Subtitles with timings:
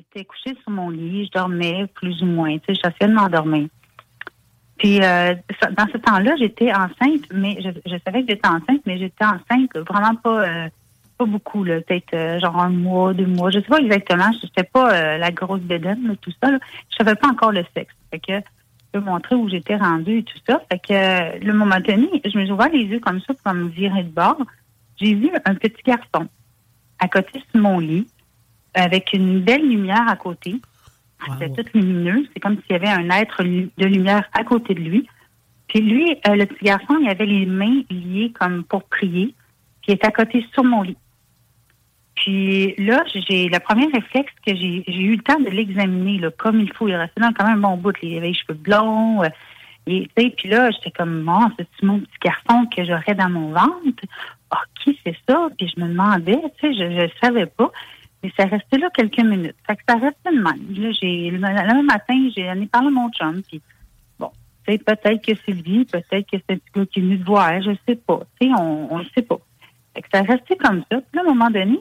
[0.00, 3.68] J'étais couchée sur mon lit, je dormais plus ou moins, tu sais, j'essayais de m'endormir.
[4.78, 5.34] Puis euh,
[5.76, 10.14] dans ce temps-là, j'étais enceinte, mais je, savais que j'étais enceinte, mais j'étais enceinte vraiment
[10.14, 10.68] pas euh,
[11.18, 14.30] pas beaucoup, là, peut-être euh, genre un mois, deux mois, je sais pas exactement.
[14.40, 16.50] Je n'étais pas la grosse bédaine, tout ça.
[16.50, 16.58] Là.
[16.88, 17.94] Je savais pas encore le sexe.
[18.10, 18.32] Fait que
[18.94, 20.62] je vais montrer où j'étais rendue et tout ça.
[20.72, 23.68] Fait que le moment donné, je me suis ouvert les yeux comme ça pour me
[23.68, 24.40] virer de bord.
[24.96, 26.26] J'ai vu un petit garçon
[27.00, 28.06] à côté de mon lit
[28.74, 30.56] avec une belle lumière à côté.
[31.38, 32.26] C'était tout lumineux.
[32.32, 35.06] C'est comme s'il y avait un être de lumière à côté de lui.
[35.68, 39.34] Puis lui, euh, le petit garçon, il avait les mains liées comme pour prier.
[39.82, 40.96] Puis il est à côté sur mon lit.
[42.16, 46.60] Puis là, j'ai le premier réflexe que j'ai eu le temps de l'examiner là, comme
[46.60, 46.88] il faut.
[46.88, 47.94] Il restait dans quand même un bon bout.
[48.02, 49.22] Il avait les cheveux blonds.
[49.22, 49.28] euh,
[49.86, 54.04] et, puis là, j'étais comme, oh, c'est mon petit garçon que j'aurais dans mon ventre.
[54.52, 55.48] Oh, qui c'est ça?
[55.56, 57.70] Puis je me demandais, tu sais, je ne savais pas.
[58.22, 59.56] Mais ça restait là quelques minutes.
[59.66, 60.82] Fait que ça restait de même.
[60.82, 63.42] Là, j'ai, le, le même matin, j'ai en ai parlé à mon chum.
[63.42, 63.62] Puis
[64.18, 64.30] bon,
[64.66, 67.18] tu sais, peut-être que c'est lui, peut-être que c'est un petit gars qui est venu
[67.18, 68.20] te voir, je sais pas.
[68.40, 69.38] Tu sais, on ne sait pas.
[69.94, 71.00] Fait que ça restait comme ça.
[71.00, 71.80] Puis là, à un moment donné,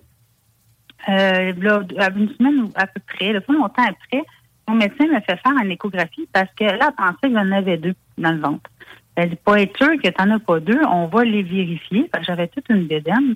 [1.07, 4.23] euh, une semaine à peu près, là, pas longtemps après,
[4.67, 7.95] mon médecin m'a fait faire une échographie parce que là, pensait que j'en avais deux
[8.17, 8.69] dans le ventre.
[9.15, 12.09] Elle dit, pas être sûr que tu n'en as pas deux, on va les vérifier.
[12.21, 13.35] J'avais toute une bédaine.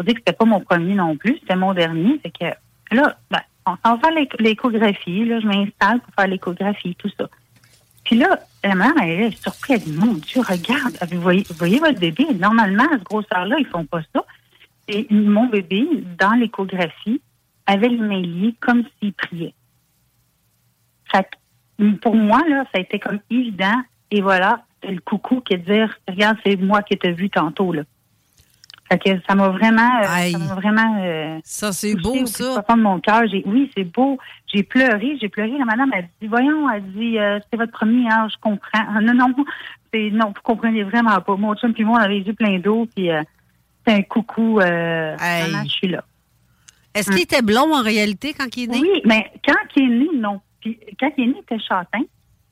[0.00, 2.18] Faut dire que c'était pas mon premier non plus, c'était mon dernier.
[2.20, 5.26] Que là, ben, on s'en va faire l'écho- l'échographie.
[5.26, 7.28] Là, je m'installe pour faire l'échographie, tout ça.
[8.02, 9.82] Puis là, la mère, elle est surprise.
[9.86, 12.28] Elle dit, mon Dieu, regarde, vous voyez, votre bébé?
[12.32, 14.24] Normalement, à ce grosseur-là, ils font pas ça.
[14.88, 15.86] Et mon bébé,
[16.18, 17.20] dans l'échographie,
[17.66, 19.52] avait les mains liées comme s'il priait.
[21.12, 21.28] Fait
[22.00, 23.82] pour moi, là, ça a été comme évident.
[24.10, 27.82] Et voilà, le coucou qui est dire, regarde, c'est moi qui t'ai vu tantôt, là.
[28.90, 30.98] Fait que ça m'a vraiment, euh, ça m'a vraiment.
[31.00, 32.60] euh, ça, c'est beau, au ça.
[32.62, 33.22] profond de mon cœur.
[33.30, 34.18] J'ai- Oui, c'est beau.
[34.52, 35.52] J'ai pleuré, j'ai pleuré.
[35.58, 38.58] La madame a dit, voyons, elle dit, euh, c'est votre premier, hein, je comprends.
[38.74, 39.32] Ah, non, non,
[39.94, 41.36] c'est non, vous comprenez vraiment pas.
[41.36, 43.22] Mon chum puis moi, on avait les yeux pleins d'eau, puis euh,
[43.86, 44.58] c'est un coucou.
[44.60, 46.02] Euh, maman, je suis là.
[46.92, 48.78] Est-ce qu'il était blond en réalité quand il est né?
[48.80, 50.40] Oui, mais quand il est né, non.
[50.60, 52.02] Puis quand il est né, il était châtain.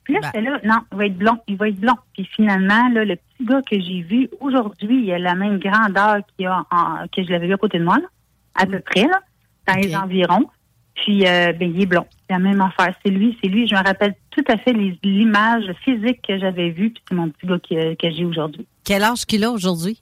[0.09, 0.31] Puis là, Ben.
[0.35, 1.97] c'était là, non, il va être blond, il va être blond.
[2.15, 6.21] Puis finalement, là, le petit gars que j'ai vu aujourd'hui, il a la même grandeur
[6.35, 8.07] qu'il a en- que je l'avais vu à côté de moi, là,
[8.55, 9.21] à peu près, là,
[9.67, 10.47] dans les environs.
[10.95, 12.07] Puis, euh, ben, il est blond.
[12.27, 12.95] C'est la même affaire.
[13.05, 13.69] C'est lui, c'est lui.
[13.69, 17.47] Je me rappelle tout à fait l'image physique que j'avais vue, puis c'est mon petit
[17.47, 18.67] gars que j'ai aujourd'hui.
[18.85, 20.01] Quel âge qu'il a aujourd'hui?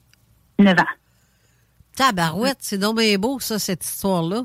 [0.57, 0.85] 9 ans.
[1.95, 4.43] Tabarouette, c'est donc bien beau, ça, cette histoire-là.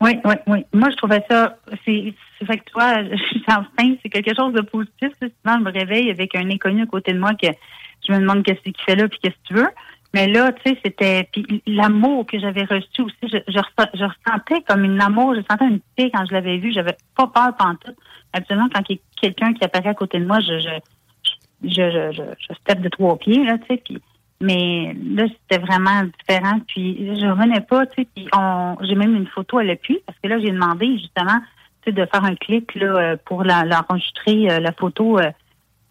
[0.00, 0.64] Oui, oui, oui.
[0.72, 4.54] Moi, je trouvais ça, c'est, c'est fait que toi, je suis enceinte, c'est quelque chose
[4.54, 5.10] de positif.
[5.20, 7.48] Souvent, je me réveille avec un inconnu à côté de moi que
[8.06, 9.68] je me demande qu'est-ce qu'il fait là, puis qu'est-ce que tu veux.
[10.14, 13.60] Mais là, tu sais, c'était, puis l'amour que j'avais reçu aussi, je, je,
[13.94, 16.72] je ressentais comme une amour, je sentais une paix quand je l'avais vu.
[16.72, 17.96] J'avais pas peur pantoute.
[18.32, 20.70] Absolument, quand il y a quelqu'un qui apparaît à côté de moi, je, je,
[21.62, 23.98] je, je, je, je step de trois pieds, là, tu sais, puis
[24.40, 26.60] mais là, c'était vraiment différent.
[26.66, 30.18] Puis je revenais pas, tu sais, puis on, j'ai même une photo à l'appui parce
[30.18, 31.40] que là, j'ai demandé justement,
[31.82, 35.18] tu sais, de faire un clic là euh, pour la, l'enregistrer euh, la photo.
[35.18, 35.30] euh,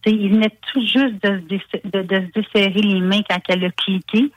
[0.02, 1.42] tu sais, il venait tout juste de,
[1.84, 4.32] de, de se desserrer les mains quand elle a cliqué.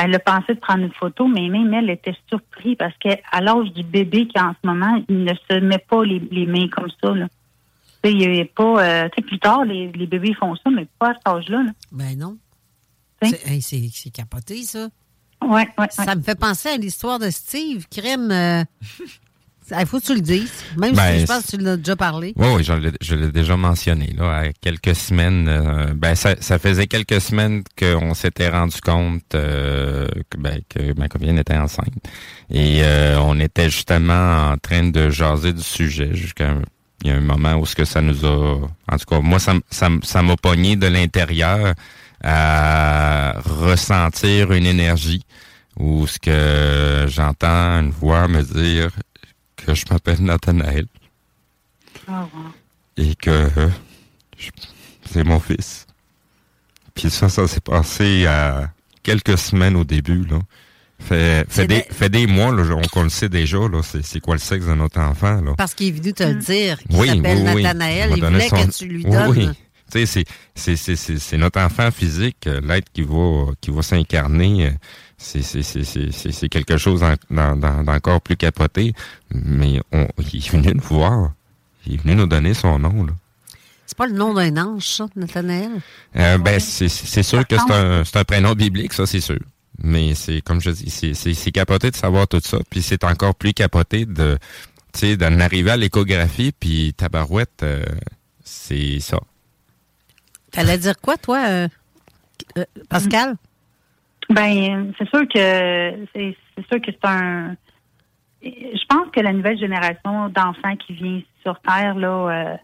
[0.00, 3.72] Elle a pensé de prendre une photo, mais même elle était surprise parce qu'à l'âge
[3.72, 6.88] du bébé qui en ce moment, il ne se met pas les, les mains comme
[7.02, 7.12] ça.
[7.14, 7.26] Là.
[8.04, 11.14] Il y a pas, euh, plus tard, les, les bébés font ça, mais pas à
[11.14, 11.64] cet âge-là.
[11.64, 11.70] Là.
[11.90, 12.36] Ben non.
[13.22, 13.30] Hein?
[13.30, 14.88] C'est hey, c'est- c'est capoté, ça.
[15.44, 17.86] Ouais, ouais, Ça me fait penser à l'histoire de Steve.
[17.90, 18.30] Crème.
[18.30, 18.64] euh,
[19.78, 20.50] Il faut que tu le dises.
[20.78, 22.32] Même Ben, si je pense que tu l'as déjà parlé.
[22.36, 24.14] Oui, oui, je l'ai- je l'ai déjà mentionné.
[24.16, 29.34] Là, à quelques semaines, euh, ben ça, ça faisait quelques semaines qu'on s'était rendu compte
[29.34, 31.92] euh, que, ben, que ma copine était enceinte.
[32.48, 36.54] Et euh, on était justement en train de jaser du sujet jusqu'à
[37.04, 38.60] il y a un moment où ce que ça nous a.
[38.90, 41.74] En tout cas, moi, ça, m- ça, m'a pogné de l'intérieur
[42.22, 45.22] à ressentir une énergie
[45.78, 48.90] où ce que j'entends une voix me dire
[49.56, 50.86] que je m'appelle Nathanaël
[52.08, 52.52] Ah, wow.
[52.96, 53.68] et que euh,
[55.10, 55.86] c'est mon fils.
[56.94, 58.70] Puis ça, ça s'est passé à
[59.02, 60.38] quelques semaines au début, là.
[61.00, 62.64] Fait, fait, des, de- fait des mois, là,
[62.96, 65.54] on, le sait déjà, là, c'est, c'est quoi le sexe de notre enfant, là.
[65.56, 66.76] Parce qu'il est venu te le dire.
[66.78, 67.62] qu'il Oui, s'appelle oui.
[67.62, 68.10] Nathanaël.
[68.16, 69.28] Il voulait son- que tu lui Oui, donnes.
[69.30, 69.48] Oui,
[69.90, 70.24] Tu sais, c'est,
[70.54, 74.66] c'est, c'est, c'est, c'est notre enfant physique, euh, l'être qui va, qui va s'incarner.
[74.66, 74.70] euh,
[75.16, 78.92] C'est, c'est, c'est, c'est, c'est, c'est quelque chose d'encore plus capoté.
[79.32, 81.32] Mais on, il est venu nous voir.
[81.86, 83.12] Il est venu nous donner son nom, là.
[83.88, 85.70] C'est pas le nom d'un ange, ça, Nathanaël?
[86.14, 86.88] Euh, ben, c'est,
[87.22, 89.38] sûr que c'est un, prénom biblique, ça, c'est sûr.
[89.82, 92.58] Mais c'est, comme je dis, c'est, capoté de savoir tout ça.
[92.68, 94.36] Puis c'est encore plus capoté de,
[94.92, 97.82] tu sais, d'en arriver à l'échographie, puis tabarouette, euh,
[98.44, 99.20] c'est ça.
[100.50, 101.68] T'allais dire quoi, toi, euh,
[102.56, 103.34] euh, Pascal?
[104.30, 106.36] Ben, c'est sûr que c'est
[106.70, 107.54] sûr que c'est un.
[108.42, 112.56] Je pense que la nouvelle génération d'enfants qui vient sur Terre là euh,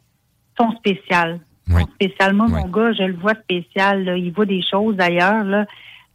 [0.59, 1.41] sont spéciales.
[1.69, 1.81] Oui.
[1.83, 2.35] Sont spéciales.
[2.35, 2.53] Moi, Oui.
[2.53, 4.05] mon gars, je le vois spécial.
[4.05, 4.17] Là.
[4.17, 5.67] Il voit des choses d'ailleurs là, un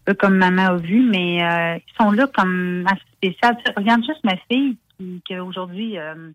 [0.06, 3.58] peu comme maman a vu, mais euh, ils sont là comme assez spéciales.
[3.76, 6.32] Regarde juste ma fille qui, qui aujourd'hui, euh,